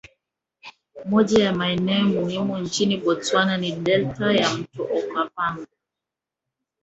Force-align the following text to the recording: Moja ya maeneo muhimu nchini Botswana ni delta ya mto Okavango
Moja 1.05 1.43
ya 1.43 1.53
maeneo 1.53 2.03
muhimu 2.03 2.57
nchini 2.57 2.97
Botswana 2.97 3.57
ni 3.57 3.71
delta 3.71 4.33
ya 4.33 4.53
mto 4.57 4.83
Okavango 4.83 5.65